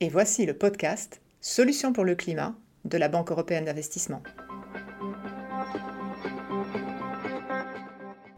et 0.00 0.08
voici 0.08 0.46
le 0.46 0.54
podcast 0.54 1.20
Solutions 1.42 1.92
pour 1.92 2.04
le 2.04 2.14
climat 2.14 2.54
de 2.86 2.96
la 2.96 3.08
Banque 3.08 3.30
européenne 3.30 3.66
d'investissement. 3.66 4.22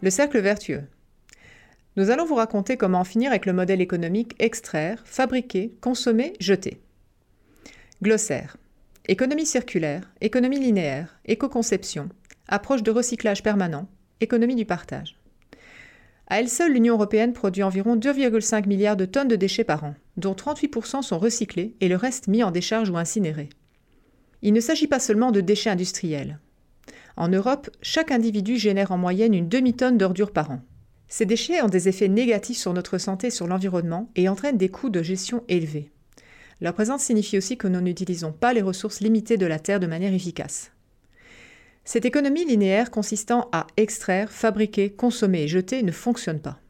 Le 0.01 0.11
cercle 0.11 0.41
vertueux. 0.41 0.83
Nous 1.97 2.11
allons 2.11 2.25
vous 2.25 2.35
raconter 2.35 2.77
comment 2.77 3.01
en 3.01 3.05
finir 3.05 3.31
avec 3.31 3.47
le 3.47 3.53
modèle 3.53 3.81
économique 3.81 4.35
extraire, 4.41 5.03
fabriquer, 5.05 5.73
consommer, 5.81 6.33
jeter. 6.41 6.81
Glossaire. 8.03 8.57
Économie 9.07 9.47
circulaire, 9.47 10.11
économie 10.21 10.59
linéaire, 10.59 11.21
éco-conception, 11.27 12.09
approche 12.49 12.83
de 12.83 12.91
recyclage 12.91 13.43
permanent, 13.43 13.89
économie 14.21 14.57
du 14.57 14.65
partage. 14.65 15.17
À 16.33 16.41
elle 16.41 16.49
seule, 16.49 16.73
l'Union 16.73 16.95
européenne 16.95 17.35
produit 17.35 17.63
environ 17.63 17.95
2,5 17.95 18.67
milliards 18.67 18.97
de 18.97 19.05
tonnes 19.05 19.29
de 19.29 19.37
déchets 19.37 19.65
par 19.65 19.85
an, 19.85 19.95
dont 20.17 20.33
38% 20.33 21.03
sont 21.03 21.19
recyclés 21.19 21.77
et 21.83 21.89
le 21.89 21.97
reste 21.97 22.27
mis 22.27 22.43
en 22.43 22.51
décharge 22.51 22.89
ou 22.89 22.97
incinéré. 22.97 23.51
Il 24.41 24.55
ne 24.55 24.61
s'agit 24.61 24.87
pas 24.87 24.99
seulement 24.99 25.31
de 25.31 25.43
déchets 25.43 25.69
industriels. 25.69 26.39
En 27.19 27.29
Europe, 27.29 27.69
chaque 27.83 28.11
individu 28.11 28.57
génère 28.57 28.93
en 28.93 28.97
moyenne 28.97 29.35
une 29.35 29.51
demi-tonne 29.51 29.99
d'ordures 29.99 30.33
par 30.33 30.51
an. 30.51 30.63
Ces 31.07 31.27
déchets 31.27 31.61
ont 31.61 31.69
des 31.69 31.91
effets 31.91 32.09
négatifs 32.09 32.57
sur 32.57 32.73
notre 32.73 32.97
santé 32.97 33.27
et 33.27 33.31
sur 33.31 33.47
l'environnement 33.47 34.09
et 34.17 34.31
entraînent 34.31 34.57
des 34.57 34.71
coûts 34.71 34.89
de 34.89 35.03
gestion 35.03 35.45
élevés. 35.49 35.91
Leur 36.63 36.73
présence 36.73 37.03
signifie 37.03 37.37
aussi 37.37 37.59
que 37.59 37.69
nous 37.69 37.83
n'utilisons 37.83 38.33
pas 38.33 38.55
les 38.55 38.63
ressources 38.63 39.01
limitées 39.01 39.37
de 39.37 39.45
la 39.45 39.59
Terre 39.59 39.81
de 39.81 39.87
manière 39.87 40.15
efficace. 40.15 40.72
Cette 41.85 42.05
économie 42.05 42.45
linéaire 42.45 42.91
consistant 42.91 43.49
à 43.53 43.67
extraire, 43.77 44.31
fabriquer, 44.31 44.91
consommer 44.91 45.43
et 45.43 45.49
jeter 45.49 45.83
ne 45.83 45.93
fonctionne 45.93 46.41
pas. 46.41 46.61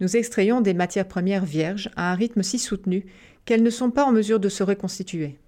Nous 0.00 0.16
extrayons 0.16 0.60
des 0.60 0.74
matières 0.74 1.08
premières 1.08 1.44
vierges 1.44 1.90
à 1.96 2.12
un 2.12 2.14
rythme 2.14 2.42
si 2.42 2.58
soutenu 2.58 3.04
qu'elles 3.44 3.62
ne 3.62 3.70
sont 3.70 3.90
pas 3.90 4.04
en 4.04 4.12
mesure 4.12 4.40
de 4.40 4.48
se 4.48 4.62
reconstituer. 4.62 5.38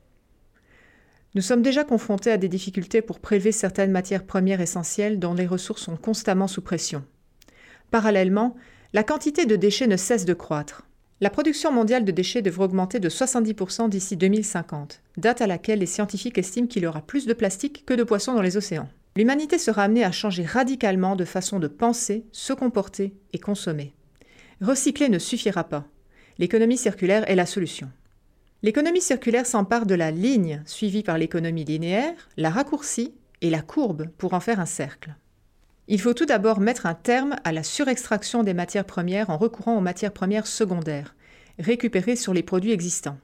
Nous 1.35 1.43
sommes 1.43 1.63
déjà 1.63 1.85
confrontés 1.85 2.33
à 2.33 2.37
des 2.37 2.49
difficultés 2.49 3.03
pour 3.03 3.21
prélever 3.21 3.53
certaines 3.53 3.93
matières 3.93 4.25
premières 4.25 4.61
essentielles 4.61 5.21
dont 5.21 5.35
les 5.35 5.47
ressources 5.47 5.83
sont 5.83 5.97
constamment 5.97 6.49
sous 6.49 6.63
pression. 6.63 7.05
Parallèlement, 7.91 8.57
la 8.93 9.05
quantité 9.05 9.47
de 9.47 9.55
déchets 9.55 9.87
ne 9.87 9.97
cesse 9.97 10.25
de 10.25 10.35
croître. 10.35 10.90
La 11.23 11.29
production 11.29 11.71
mondiale 11.71 12.07
de 12.07 12.13
déchets 12.13 12.41
devrait 12.41 12.65
augmenter 12.65 12.99
de 12.99 13.11
70% 13.11 13.91
d'ici 13.91 14.17
2050, 14.17 15.03
date 15.19 15.43
à 15.43 15.47
laquelle 15.47 15.81
les 15.81 15.87
scientifiques 15.87 16.39
estiment 16.39 16.67
qu'il 16.67 16.83
y 16.83 16.87
aura 16.87 17.03
plus 17.03 17.27
de 17.27 17.35
plastique 17.35 17.85
que 17.85 17.93
de 17.93 18.05
poissons 18.05 18.33
dans 18.33 18.41
les 18.41 18.57
océans. 18.57 18.89
L'humanité 19.17 19.59
sera 19.59 19.83
amenée 19.83 20.03
à 20.03 20.13
changer 20.13 20.45
radicalement 20.47 21.17
de 21.17 21.27
façon 21.27 21.59
de 21.59 21.69
penser, 21.69 22.25
se 22.33 22.55
comporter 22.55 23.13
et 23.35 23.39
consommer. 23.39 23.93
Recycler 24.63 25.11
ne 25.11 25.19
suffira 25.19 25.65
pas. 25.65 25.85
L'économie 26.39 26.79
circulaire 26.79 27.29
est 27.29 27.37
la 27.37 27.45
solution. 27.45 27.91
L'économie 28.63 29.03
circulaire 29.03 29.45
s'empare 29.45 29.85
de 29.85 29.95
la 29.95 30.11
ligne 30.11 30.63
suivie 30.65 31.03
par 31.03 31.19
l'économie 31.19 31.65
linéaire, 31.65 32.31
la 32.39 32.49
raccourcie 32.49 33.13
et 33.43 33.51
la 33.51 33.61
courbe 33.61 34.09
pour 34.17 34.33
en 34.33 34.41
faire 34.41 34.59
un 34.59 34.67
cercle. 34.67 35.15
Il 35.93 36.01
faut 36.01 36.15
tout 36.15 36.25
d'abord 36.25 36.61
mettre 36.61 36.87
un 36.87 36.95
terme 36.95 37.35
à 37.43 37.51
la 37.51 37.65
surextraction 37.65 38.45
des 38.45 38.55
matières 38.55 38.85
premières 38.85 39.29
en 39.29 39.37
recourant 39.37 39.77
aux 39.77 39.81
matières 39.81 40.13
premières 40.13 40.47
secondaires, 40.47 41.17
récupérées 41.59 42.15
sur 42.15 42.33
les 42.33 42.45
produits 42.45 42.71
existants. 42.71 43.19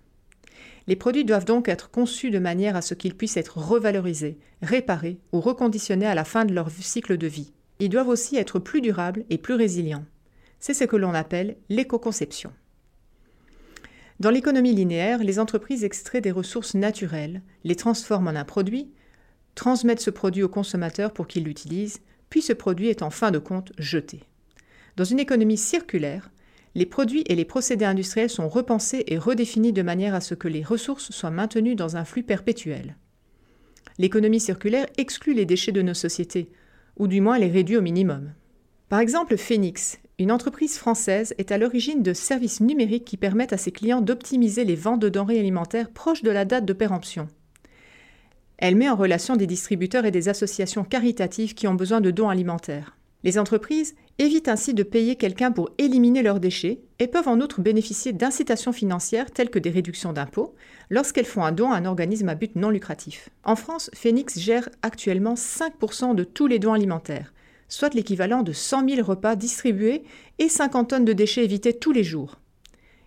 Les 0.89 0.97
produits 0.97 1.25
doivent 1.25 1.45
donc 1.45 1.69
être 1.69 1.93
conçus 1.93 2.33
de 2.33 2.41
manière 2.41 2.75
à 2.75 2.83
ce 2.83 2.95
qu'ils 2.95 3.15
puissent 3.17 3.37
être 3.37 3.59
revalorisés, 3.59 4.37
réparés 4.63 5.21
ou 5.31 5.41
reconditionnés 5.41 6.09
à 6.09 6.17
la 6.17 6.25
fin 6.25 6.45
de 6.45 6.53
leur 6.53 6.69
cycle 6.73 7.17
de 7.17 7.29
vie. 7.29 7.53
Ils 7.79 7.89
doivent 7.89 8.09
aussi 8.09 8.35
être 8.35 8.59
plus 8.59 8.81
durables 8.81 9.25
et 9.31 9.39
plus 9.39 9.55
résilients. 9.55 10.05
C'est 10.59 10.75
ce 10.75 10.83
que 10.83 10.97
l'on 10.97 11.15
appelle 11.15 11.59
l'éco-conception. 11.69 12.53
Dans 14.19 14.31
l'économie 14.31 14.75
linéaire, 14.75 15.23
les 15.23 15.39
entreprises 15.39 15.85
extraient 15.85 16.21
des 16.21 16.33
ressources 16.33 16.75
naturelles, 16.75 17.43
les 17.63 17.77
transforment 17.77 18.27
en 18.27 18.35
un 18.35 18.45
produit, 18.45 18.91
transmettent 19.55 20.01
ce 20.01 20.11
produit 20.11 20.43
au 20.43 20.49
consommateur 20.49 21.13
pour 21.13 21.29
qu'il 21.29 21.45
l'utilise, 21.45 22.01
puis 22.31 22.43
ce 22.43 22.53
produit 22.53 22.89
est 22.89 23.03
en 23.03 23.11
fin 23.11 23.31
de 23.31 23.39
compte 23.39 23.73
jeté. 23.79 24.21
Dans 24.97 25.05
une 25.05 25.21
économie 25.21 25.59
circulaire, 25.59 26.31
les 26.75 26.87
produits 26.87 27.25
et 27.27 27.35
les 27.35 27.45
procédés 27.45 27.85
industriels 27.85 28.31
sont 28.31 28.49
repensés 28.49 29.05
et 29.07 29.19
redéfinis 29.19 29.73
de 29.73 29.83
manière 29.83 30.15
à 30.15 30.21
ce 30.21 30.35
que 30.35 30.49
les 30.49 30.63
ressources 30.63 31.11
soient 31.11 31.31
maintenues 31.31 31.75
dans 31.75 31.97
un 31.97 32.05
flux 32.05 32.23
perpétuel. 32.23 32.97
L'économie 33.99 34.41
circulaire 34.41 34.87
exclut 34.99 35.33
les 35.33 35.47
déchets 35.47 35.73
de 35.73 35.81
nos 35.81 35.95
sociétés, 35.95 36.51
ou 36.99 37.09
du 37.09 37.21
moins 37.21 37.39
les 37.39 37.49
réduit 37.49 37.79
au 37.79 37.83
minimum. 37.83 38.33
Par 38.89 39.01
exemple, 39.01 39.37
Phoenix, 39.37 39.99
une 40.19 40.31
entreprise 40.31 40.77
française, 40.77 41.35
est 41.39 41.51
à 41.51 41.59
l'origine 41.59 42.03
de 42.03 42.13
services 42.13 42.61
numériques 42.61 43.05
qui 43.05 43.17
permettent 43.17 43.53
à 43.53 43.59
ses 43.59 43.73
clients 43.73 44.03
d'optimiser 44.03 44.65
les 44.65 44.77
ventes 44.77 45.01
de 45.01 45.09
denrées 45.09 45.39
alimentaires 45.39 45.91
proches 45.91 46.23
de 46.23 46.31
la 46.31 46.45
date 46.45 46.65
de 46.65 46.73
péremption. 46.73 47.29
Elle 48.59 48.77
met 48.77 48.89
en 48.89 48.97
relation 48.97 49.37
des 49.37 49.47
distributeurs 49.47 50.07
et 50.07 50.11
des 50.11 50.29
associations 50.29 50.85
caritatives 50.85 51.55
qui 51.55 51.67
ont 51.67 51.75
besoin 51.75 52.01
de 52.01 52.11
dons 52.11 52.29
alimentaires. 52.29 52.97
Les 53.23 53.39
entreprises 53.39 53.97
évitent 54.19 54.49
ainsi 54.49 54.73
de 54.73 54.83
payer 54.83 55.17
quelqu'un 55.17 55.51
pour 55.51 55.71
éliminer 55.79 56.23
leurs 56.23 56.41
déchets 56.41 56.81
et 56.99 57.09
peuvent 57.09 57.29
en 57.29 57.41
outre 57.41 57.61
bénéficier 57.61 58.13
d'incitations 58.13 58.73
financières 58.73 59.31
telles 59.31 59.51
que 59.51 59.59
des 59.59 59.71
réductions 59.71 60.13
d'impôts 60.13 60.55
lorsqu'elles 60.91 61.27
font 61.27 61.43
un 61.45 61.53
don 61.53 61.71
à 61.71 61.77
un 61.77 61.85
organisme 61.87 62.29
à 62.29 62.35
but 62.35 62.55
non 62.57 62.71
lucratif. 62.71 63.31
En 63.45 63.57
France, 63.57 63.91
Phoenix 63.95 64.39
gère 64.39 64.69
actuellement 64.83 65.35
5% 65.35 66.15
de 66.15 66.25
tous 66.25 66.47
les 66.47 66.59
dons 66.59 66.73
alimentaires, 66.73 67.35
soit 67.69 67.95
l'équivalent 67.95 68.43
de 68.43 68.53
100 68.53 68.89
000 68.89 69.03
repas 69.03 69.37
distribués 69.37 70.05
et 70.39 70.49
50 70.49 70.91
tonnes 70.91 71.05
de 71.05 71.13
déchets 71.13 71.45
évités 71.45 71.77
tous 71.77 71.93
les 71.93 72.05
jours. 72.05 72.39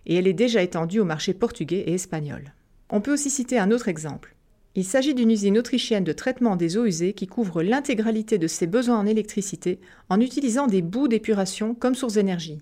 Et 0.06 0.16
elle 0.16 0.26
est 0.26 0.32
déjà 0.32 0.62
étendue 0.62 1.00
au 1.00 1.04
marché 1.04 1.34
portugais 1.34 1.84
et 1.86 1.94
espagnol. 1.94 2.52
On 2.90 3.00
peut 3.00 3.12
aussi 3.12 3.30
citer 3.30 3.58
un 3.58 3.70
autre 3.70 3.88
exemple. 3.88 4.36
Il 4.76 4.84
s'agit 4.84 5.14
d'une 5.14 5.30
usine 5.30 5.58
autrichienne 5.58 6.04
de 6.04 6.12
traitement 6.12 6.54
des 6.54 6.76
eaux 6.76 6.84
usées 6.84 7.12
qui 7.12 7.26
couvre 7.26 7.62
l'intégralité 7.62 8.38
de 8.38 8.46
ses 8.46 8.68
besoins 8.68 8.98
en 8.98 9.06
électricité 9.06 9.80
en 10.08 10.20
utilisant 10.20 10.68
des 10.68 10.80
bouts 10.80 11.08
d'épuration 11.08 11.74
comme 11.74 11.96
source 11.96 12.14
d'énergie. 12.14 12.60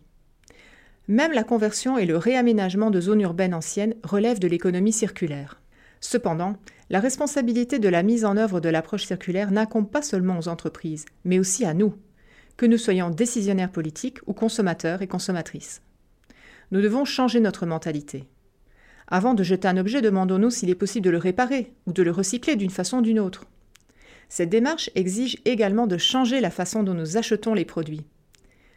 Même 1.07 1.33
la 1.33 1.45
conversion 1.45 1.99
et 1.99 2.07
le 2.07 2.17
réaménagement 2.17 2.91
de 2.91 3.01
zones 3.01 3.21
urbaines 3.21 3.55
anciennes 3.55 3.95
relèvent 4.03 4.41
de 4.41 4.49
l'économie 4.49 4.93
circulaire. 4.93 5.61
Cependant, 6.01 6.57
la 6.91 7.01
responsabilité 7.01 7.79
de 7.79 7.89
la 7.89 8.03
mise 8.03 8.25
en 8.25 8.37
œuvre 8.37 8.61
de 8.61 8.69
l'approche 8.69 9.05
circulaire 9.05 9.51
n'incombe 9.51 9.91
pas 9.91 10.03
seulement 10.03 10.39
aux 10.39 10.49
entreprises, 10.49 11.05
mais 11.25 11.39
aussi 11.39 11.65
à 11.65 11.75
nous, 11.75 11.95
que 12.57 12.67
nous 12.67 12.79
soyons 12.79 13.11
décisionnaires 13.11 13.73
politiques 13.73 14.19
ou 14.27 14.33
consommateurs 14.33 15.03
et 15.03 15.07
consommatrices. 15.07 15.83
Nous 16.71 16.81
devons 16.81 17.05
changer 17.05 17.41
notre 17.41 17.67
mentalité. 17.67 18.29
Avant 19.09 19.33
de 19.33 19.43
jeter 19.43 19.67
un 19.67 19.79
objet, 19.79 20.03
demandons-nous 20.03 20.51
s'il 20.51 20.69
est 20.69 20.75
possible 20.75 21.07
de 21.07 21.11
le 21.11 21.19
réparer 21.19 21.73
ou 21.87 21.93
de 21.93 22.03
le 22.03 22.11
recycler 22.11 22.57
d'une 22.57 22.71
façon 22.71 22.99
ou 22.99 23.03
d'une 23.03 23.19
autre. 23.19 23.47
Cette 24.29 24.51
démarche 24.51 24.91
exige 24.95 25.39
également 25.47 25.87
de 25.87 25.97
changer 25.97 26.41
la 26.41 26.51
façon 26.51 26.83
dont 26.83 26.93
nous 26.93 27.17
achetons 27.17 27.55
les 27.55 27.65
produits. 27.65 28.05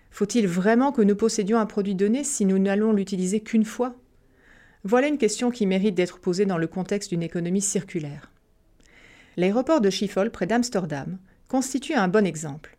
Faut-il 0.10 0.48
vraiment 0.48 0.94
que 0.94 1.02
nous 1.02 1.16
possédions 1.16 1.60
un 1.60 1.66
produit 1.66 1.96
donné 1.96 2.24
si 2.24 2.46
nous 2.46 2.60
n'allons 2.60 2.94
l'utiliser 2.94 3.42
qu'une 3.42 3.66
fois? 3.66 3.96
Voilà 4.86 5.08
une 5.08 5.18
question 5.18 5.52
qui 5.52 5.66
mérite 5.66 5.96
d'être 5.96 6.20
posée 6.20 6.46
dans 6.46 6.58
le 6.58 6.68
contexte 6.68 7.10
d'une 7.10 7.24
économie 7.24 7.62
circulaire. 7.62 8.32
L'aéroport 9.36 9.82
de 9.82 9.90
Schiphol, 9.90 10.32
près 10.32 10.48
d'Amsterdam, 10.48 11.18
constitue 11.50 11.94
un 11.94 12.08
bon 12.08 12.26
exemple. 12.26 12.78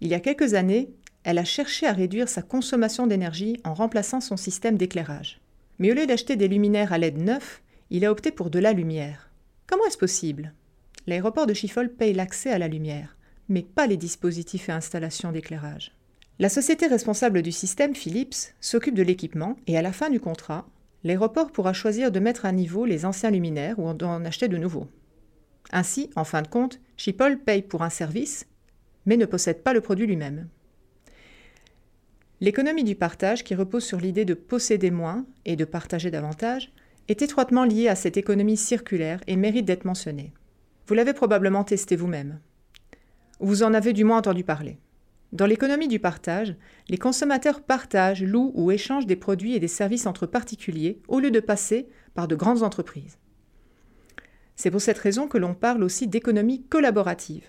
Il 0.00 0.08
y 0.08 0.14
a 0.14 0.20
quelques 0.20 0.54
années, 0.54 0.90
elle 1.22 1.38
a 1.38 1.44
cherché 1.44 1.86
à 1.86 1.92
réduire 1.92 2.28
sa 2.28 2.42
consommation 2.42 3.06
d'énergie 3.06 3.60
en 3.64 3.74
remplaçant 3.74 4.20
son 4.20 4.36
système 4.36 4.76
d'éclairage. 4.76 5.40
Mais 5.80 5.90
au 5.90 5.94
lieu 5.94 6.06
d'acheter 6.06 6.36
des 6.36 6.46
luminaires 6.46 6.92
à 6.92 6.98
LED 6.98 7.18
neufs, 7.18 7.62
il 7.88 8.04
a 8.04 8.12
opté 8.12 8.30
pour 8.30 8.50
de 8.50 8.58
la 8.58 8.74
lumière. 8.74 9.30
Comment 9.66 9.86
est-ce 9.86 9.98
possible? 9.98 10.52
L'aéroport 11.06 11.46
de 11.46 11.54
Schiphol 11.54 11.88
paye 11.88 12.12
l'accès 12.12 12.50
à 12.50 12.58
la 12.58 12.68
lumière, 12.68 13.16
mais 13.48 13.62
pas 13.62 13.86
les 13.86 13.96
dispositifs 13.96 14.68
et 14.68 14.72
installations 14.72 15.32
d'éclairage. 15.32 15.96
La 16.38 16.50
société 16.50 16.86
responsable 16.86 17.40
du 17.40 17.50
système, 17.50 17.94
Philips, 17.94 18.54
s'occupe 18.60 18.94
de 18.94 19.02
l'équipement 19.02 19.56
et 19.66 19.78
à 19.78 19.82
la 19.82 19.92
fin 19.92 20.10
du 20.10 20.20
contrat, 20.20 20.68
l'aéroport 21.02 21.50
pourra 21.50 21.72
choisir 21.72 22.12
de 22.12 22.20
mettre 22.20 22.44
à 22.44 22.52
niveau 22.52 22.84
les 22.84 23.06
anciens 23.06 23.30
luminaires 23.30 23.78
ou 23.78 23.92
d'en 23.94 24.22
acheter 24.26 24.48
de 24.48 24.58
nouveaux. 24.58 24.88
Ainsi, 25.72 26.10
en 26.14 26.24
fin 26.24 26.42
de 26.42 26.48
compte, 26.48 26.78
Schiphol 26.98 27.38
paye 27.38 27.62
pour 27.62 27.82
un 27.82 27.90
service, 27.90 28.46
mais 29.06 29.16
ne 29.16 29.24
possède 29.24 29.62
pas 29.62 29.72
le 29.72 29.80
produit 29.80 30.06
lui-même. 30.06 30.48
L'économie 32.42 32.84
du 32.84 32.94
partage, 32.94 33.44
qui 33.44 33.54
repose 33.54 33.84
sur 33.84 33.98
l'idée 33.98 34.24
de 34.24 34.34
posséder 34.34 34.90
moins 34.90 35.26
et 35.44 35.56
de 35.56 35.64
partager 35.66 36.10
davantage, 36.10 36.72
est 37.08 37.20
étroitement 37.22 37.64
lié 37.64 37.88
à 37.88 37.94
cette 37.94 38.16
économie 38.16 38.56
circulaire 38.56 39.20
et 39.26 39.36
mérite 39.36 39.66
d'être 39.66 39.84
mentionné. 39.84 40.32
Vous 40.86 40.94
l'avez 40.94 41.12
probablement 41.12 41.64
testé 41.64 41.96
vous-même. 41.96 42.40
Vous 43.40 43.62
en 43.62 43.74
avez 43.74 43.92
du 43.92 44.04
moins 44.04 44.18
entendu 44.18 44.42
parler. 44.42 44.78
Dans 45.32 45.46
l'économie 45.46 45.86
du 45.86 46.00
partage, 46.00 46.56
les 46.88 46.98
consommateurs 46.98 47.60
partagent, 47.60 48.22
louent 48.22 48.52
ou 48.54 48.70
échangent 48.70 49.06
des 49.06 49.16
produits 49.16 49.54
et 49.54 49.60
des 49.60 49.68
services 49.68 50.06
entre 50.06 50.26
particuliers 50.26 51.00
au 51.08 51.20
lieu 51.20 51.30
de 51.30 51.40
passer 51.40 51.88
par 52.14 52.26
de 52.26 52.34
grandes 52.34 52.62
entreprises. 52.62 53.18
C'est 54.56 54.70
pour 54.70 54.80
cette 54.80 54.98
raison 54.98 55.28
que 55.28 55.38
l'on 55.38 55.54
parle 55.54 55.84
aussi 55.84 56.08
d'économie 56.08 56.64
collaborative. 56.64 57.44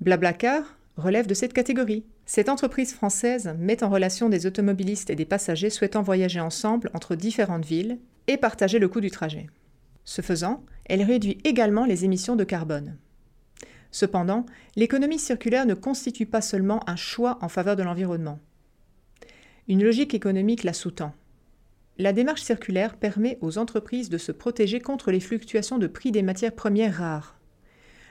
Blablacar 0.00 0.78
relève 0.96 1.26
de 1.26 1.34
cette 1.34 1.52
catégorie. 1.52 2.04
Cette 2.28 2.48
entreprise 2.48 2.92
française 2.92 3.54
met 3.56 3.84
en 3.84 3.88
relation 3.88 4.28
des 4.28 4.46
automobilistes 4.46 5.10
et 5.10 5.14
des 5.14 5.24
passagers 5.24 5.70
souhaitant 5.70 6.02
voyager 6.02 6.40
ensemble 6.40 6.90
entre 6.92 7.14
différentes 7.14 7.64
villes 7.64 7.98
et 8.26 8.36
partager 8.36 8.80
le 8.80 8.88
coût 8.88 9.00
du 9.00 9.12
trajet. 9.12 9.46
Ce 10.04 10.22
faisant, 10.22 10.64
elle 10.86 11.04
réduit 11.04 11.38
également 11.44 11.84
les 11.84 12.04
émissions 12.04 12.34
de 12.34 12.42
carbone. 12.42 12.96
Cependant, 13.92 14.44
l'économie 14.74 15.20
circulaire 15.20 15.66
ne 15.66 15.74
constitue 15.74 16.26
pas 16.26 16.40
seulement 16.40 16.82
un 16.90 16.96
choix 16.96 17.38
en 17.42 17.48
faveur 17.48 17.76
de 17.76 17.84
l'environnement. 17.84 18.40
Une 19.68 19.84
logique 19.84 20.12
économique 20.12 20.64
la 20.64 20.72
sous-tend. 20.72 21.12
La 21.96 22.12
démarche 22.12 22.42
circulaire 22.42 22.96
permet 22.96 23.38
aux 23.40 23.56
entreprises 23.56 24.10
de 24.10 24.18
se 24.18 24.32
protéger 24.32 24.80
contre 24.80 25.12
les 25.12 25.20
fluctuations 25.20 25.78
de 25.78 25.86
prix 25.86 26.10
des 26.10 26.22
matières 26.22 26.54
premières 26.54 26.96
rares. 26.96 27.35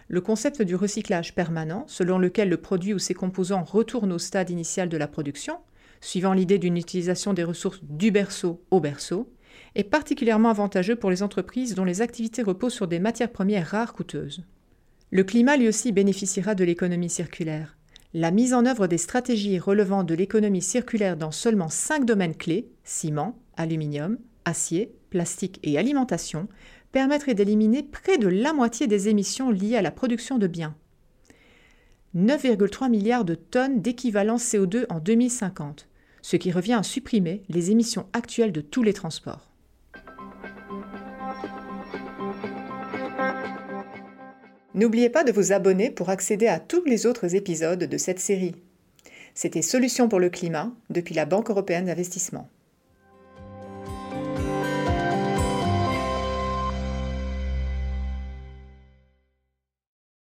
Le 0.07 0.21
concept 0.21 0.61
du 0.61 0.75
recyclage 0.75 1.33
permanent, 1.33 1.85
selon 1.87 2.19
lequel 2.19 2.49
le 2.49 2.57
produit 2.57 2.93
ou 2.93 2.99
ses 2.99 3.15
composants 3.15 3.63
retournent 3.63 4.13
au 4.13 4.19
stade 4.19 4.51
initial 4.51 4.87
de 4.87 4.97
la 4.97 5.07
production, 5.07 5.57
suivant 5.99 6.33
l'idée 6.33 6.59
d'une 6.59 6.77
utilisation 6.77 7.33
des 7.33 7.43
ressources 7.43 7.83
du 7.83 8.11
berceau 8.11 8.63
au 8.69 8.79
berceau, 8.79 9.31
est 9.73 9.83
particulièrement 9.83 10.49
avantageux 10.49 10.95
pour 10.95 11.09
les 11.09 11.23
entreprises 11.23 11.75
dont 11.75 11.85
les 11.85 12.01
activités 12.01 12.43
reposent 12.43 12.73
sur 12.73 12.87
des 12.87 12.99
matières 12.99 13.31
premières 13.31 13.67
rares 13.67 13.93
coûteuses. 13.93 14.43
Le 15.11 15.23
climat 15.23 15.57
lui 15.57 15.67
aussi 15.67 15.91
bénéficiera 15.91 16.55
de 16.55 16.63
l'économie 16.63 17.09
circulaire. 17.09 17.77
La 18.13 18.31
mise 18.31 18.53
en 18.53 18.65
œuvre 18.65 18.87
des 18.87 18.97
stratégies 18.97 19.59
relevant 19.59 20.03
de 20.03 20.13
l'économie 20.13 20.61
circulaire 20.61 21.17
dans 21.17 21.31
seulement 21.31 21.69
cinq 21.69 22.05
domaines 22.05 22.35
clés 22.35 22.69
ciment, 22.83 23.37
aluminium, 23.57 24.17
acier, 24.45 24.95
plastique 25.09 25.59
et 25.63 25.77
alimentation 25.77 26.47
permettrait 26.95 27.33
d'éliminer 27.33 27.83
près 27.83 28.17
de 28.17 28.29
la 28.29 28.53
moitié 28.53 28.87
des 28.87 29.09
émissions 29.09 29.51
liées 29.51 29.75
à 29.75 29.81
la 29.81 29.91
production 29.91 30.37
de 30.37 30.47
biens. 30.47 30.77
9,3 32.15 32.89
milliards 32.89 33.25
de 33.25 33.35
tonnes 33.35 33.81
d'équivalent 33.81 34.37
CO2 34.37 34.85
en 34.87 35.01
2050, 35.01 35.89
ce 36.21 36.37
qui 36.37 36.53
revient 36.53 36.71
à 36.71 36.83
supprimer 36.83 37.43
les 37.49 37.69
émissions 37.69 38.05
actuelles 38.13 38.53
de 38.53 38.61
tous 38.61 38.81
les 38.81 38.93
transports. 38.93 39.51
N'oubliez 44.73 45.09
pas 45.09 45.25
de 45.25 45.33
vous 45.33 45.51
abonner 45.51 45.91
pour 45.91 46.09
accéder 46.09 46.47
à 46.47 46.61
tous 46.61 46.85
les 46.85 47.05
autres 47.05 47.35
épisodes 47.35 47.83
de 47.83 47.97
cette 47.97 48.21
série. 48.21 48.55
C'était 49.33 49.61
Solutions 49.61 50.07
pour 50.07 50.21
le 50.21 50.29
climat 50.29 50.71
depuis 50.89 51.13
la 51.13 51.25
Banque 51.25 51.49
européenne 51.49 51.87
d'investissement. 51.87 52.49